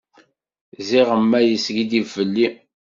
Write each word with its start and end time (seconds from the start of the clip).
Ziɣemma 0.87 1.39
yeskiddib 1.41 2.05
fell-i. 2.15 2.47